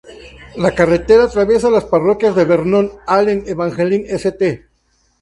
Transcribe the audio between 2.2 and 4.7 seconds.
de Vernon, Allen, Evangeline, St.